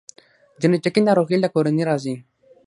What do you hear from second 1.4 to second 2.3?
له کورنۍ راځي